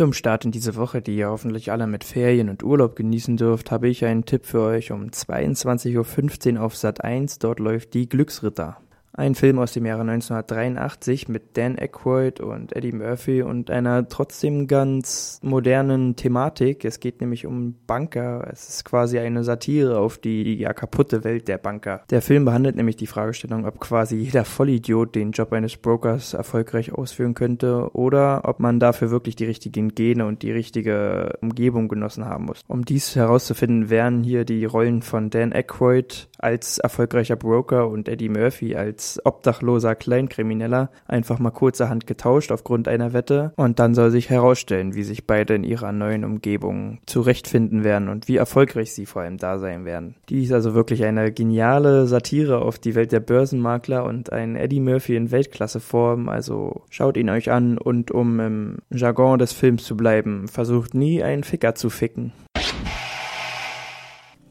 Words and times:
Zum 0.00 0.14
Start 0.14 0.46
in 0.46 0.50
diese 0.50 0.76
Woche, 0.76 1.02
die 1.02 1.14
ihr 1.14 1.28
hoffentlich 1.28 1.70
alle 1.70 1.86
mit 1.86 2.04
Ferien 2.04 2.48
und 2.48 2.62
Urlaub 2.62 2.96
genießen 2.96 3.36
dürft, 3.36 3.70
habe 3.70 3.86
ich 3.86 4.02
einen 4.06 4.24
Tipp 4.24 4.46
für 4.46 4.62
euch 4.62 4.92
um 4.92 5.08
22.15 5.08 6.54
Uhr 6.56 6.62
auf 6.62 6.74
Sat 6.74 7.04
1. 7.04 7.38
Dort 7.38 7.60
läuft 7.60 7.92
die 7.92 8.08
Glücksritter. 8.08 8.78
Ein 9.12 9.34
Film 9.34 9.58
aus 9.58 9.72
dem 9.72 9.86
Jahre 9.86 10.02
1983 10.02 11.28
mit 11.28 11.56
Dan 11.56 11.76
Aykroyd 11.76 12.38
und 12.38 12.76
Eddie 12.76 12.92
Murphy 12.92 13.42
und 13.42 13.68
einer 13.68 14.08
trotzdem 14.08 14.68
ganz 14.68 15.40
modernen 15.42 16.14
Thematik. 16.14 16.84
Es 16.84 17.00
geht 17.00 17.20
nämlich 17.20 17.44
um 17.44 17.74
Banker. 17.88 18.48
Es 18.52 18.68
ist 18.68 18.84
quasi 18.84 19.18
eine 19.18 19.42
Satire 19.42 19.98
auf 19.98 20.18
die 20.18 20.54
ja 20.54 20.72
kaputte 20.72 21.24
Welt 21.24 21.48
der 21.48 21.58
Banker. 21.58 22.02
Der 22.10 22.22
Film 22.22 22.44
behandelt 22.44 22.76
nämlich 22.76 22.96
die 22.96 23.08
Fragestellung, 23.08 23.66
ob 23.66 23.80
quasi 23.80 24.16
jeder 24.16 24.44
Vollidiot 24.44 25.16
den 25.16 25.32
Job 25.32 25.52
eines 25.52 25.76
Brokers 25.76 26.32
erfolgreich 26.32 26.92
ausführen 26.92 27.34
könnte 27.34 27.90
oder 27.94 28.42
ob 28.44 28.60
man 28.60 28.78
dafür 28.78 29.10
wirklich 29.10 29.34
die 29.34 29.44
richtigen 29.44 29.88
Gene 29.96 30.24
und 30.24 30.42
die 30.42 30.52
richtige 30.52 31.36
Umgebung 31.40 31.88
genossen 31.88 32.26
haben 32.26 32.44
muss. 32.44 32.60
Um 32.68 32.84
dies 32.84 33.16
herauszufinden, 33.16 33.90
wären 33.90 34.22
hier 34.22 34.44
die 34.44 34.64
Rollen 34.64 35.02
von 35.02 35.30
Dan 35.30 35.52
Aykroyd 35.52 36.28
als 36.38 36.78
erfolgreicher 36.78 37.36
Broker 37.36 37.88
und 37.88 38.08
Eddie 38.08 38.28
Murphy 38.28 38.76
als 38.76 38.99
als 39.00 39.18
obdachloser 39.24 39.94
Kleinkrimineller 39.94 40.90
einfach 41.08 41.38
mal 41.38 41.50
kurzerhand 41.50 42.06
getauscht 42.06 42.52
aufgrund 42.52 42.86
einer 42.86 43.14
Wette 43.14 43.52
und 43.56 43.78
dann 43.78 43.94
soll 43.94 44.10
sich 44.10 44.28
herausstellen, 44.28 44.94
wie 44.94 45.04
sich 45.04 45.26
beide 45.26 45.54
in 45.54 45.64
ihrer 45.64 45.90
neuen 45.90 46.22
Umgebung 46.22 46.98
zurechtfinden 47.06 47.82
werden 47.82 48.10
und 48.10 48.28
wie 48.28 48.36
erfolgreich 48.36 48.92
sie 48.92 49.06
vor 49.06 49.22
allem 49.22 49.38
da 49.38 49.58
sein 49.58 49.86
werden. 49.86 50.16
Die 50.28 50.44
ist 50.44 50.52
also 50.52 50.74
wirklich 50.74 51.02
eine 51.04 51.32
geniale 51.32 52.06
Satire 52.06 52.60
auf 52.60 52.78
die 52.78 52.94
Welt 52.94 53.10
der 53.12 53.20
Börsenmakler 53.20 54.04
und 54.04 54.32
ein 54.32 54.54
Eddie 54.54 54.80
Murphy 54.80 55.16
in 55.16 55.30
Weltklasseform, 55.30 56.28
also 56.28 56.82
schaut 56.90 57.16
ihn 57.16 57.30
euch 57.30 57.50
an 57.50 57.78
und 57.78 58.10
um 58.10 58.38
im 58.38 58.78
Jargon 58.90 59.38
des 59.38 59.52
Films 59.52 59.84
zu 59.84 59.96
bleiben, 59.96 60.46
versucht 60.46 60.92
nie 60.92 61.22
einen 61.22 61.42
Ficker 61.42 61.74
zu 61.74 61.88
ficken. 61.88 62.32